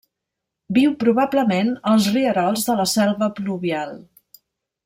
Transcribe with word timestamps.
Viu 0.77 0.95
probablement 1.03 1.69
als 1.93 2.09
rierols 2.15 2.67
de 2.71 2.79
la 2.83 2.89
selva 2.97 3.31
pluvial. 3.41 3.99